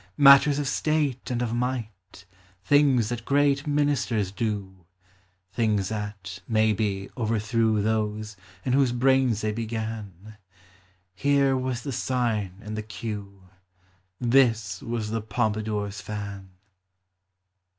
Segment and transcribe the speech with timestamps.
[0.17, 2.25] Matters of state and of might,
[2.63, 4.87] Things that great ministers do;
[5.51, 8.35] Things that, maybe, overthrew Those
[8.65, 10.37] in whose brains they began;—
[11.13, 13.43] Here was the sign and the cue,—
[14.33, 16.49] This was the Pompadour's fan